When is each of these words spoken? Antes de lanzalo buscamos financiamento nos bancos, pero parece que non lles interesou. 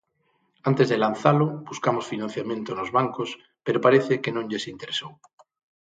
Antes 0.69 0.87
de 0.89 0.97
lanzalo 1.03 1.47
buscamos 1.69 2.05
financiamento 2.13 2.69
nos 2.73 2.93
bancos, 2.97 3.29
pero 3.65 3.83
parece 3.85 4.13
que 4.23 4.33
non 4.35 4.47
lles 4.49 4.69
interesou. 4.73 5.11